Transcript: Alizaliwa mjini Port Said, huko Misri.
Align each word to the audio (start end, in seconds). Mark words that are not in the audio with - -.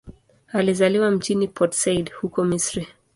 Alizaliwa 0.53 1.11
mjini 1.11 1.47
Port 1.47 1.73
Said, 1.73 2.11
huko 2.13 2.43
Misri. 2.43 2.87